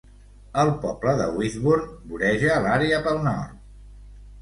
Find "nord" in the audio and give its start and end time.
3.31-3.65